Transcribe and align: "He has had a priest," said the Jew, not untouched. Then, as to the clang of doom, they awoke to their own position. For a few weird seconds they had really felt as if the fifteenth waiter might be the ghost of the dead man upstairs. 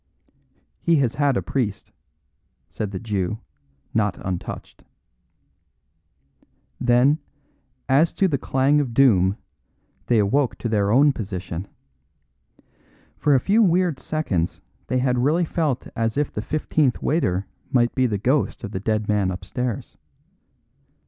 "He 0.81 0.95
has 0.95 1.13
had 1.13 1.37
a 1.37 1.43
priest," 1.43 1.91
said 2.71 2.89
the 2.89 2.97
Jew, 2.99 3.37
not 3.93 4.17
untouched. 4.25 4.83
Then, 6.79 7.19
as 7.87 8.11
to 8.13 8.27
the 8.27 8.39
clang 8.39 8.79
of 8.79 8.95
doom, 8.95 9.37
they 10.07 10.17
awoke 10.17 10.57
to 10.57 10.67
their 10.67 10.89
own 10.89 11.13
position. 11.13 11.67
For 13.15 13.35
a 13.35 13.39
few 13.39 13.61
weird 13.61 13.99
seconds 13.99 14.59
they 14.87 14.97
had 14.97 15.19
really 15.19 15.45
felt 15.45 15.87
as 15.95 16.17
if 16.17 16.33
the 16.33 16.41
fifteenth 16.41 17.03
waiter 17.03 17.45
might 17.71 17.93
be 17.93 18.07
the 18.07 18.17
ghost 18.17 18.63
of 18.63 18.71
the 18.71 18.79
dead 18.79 19.07
man 19.07 19.29
upstairs. 19.29 19.99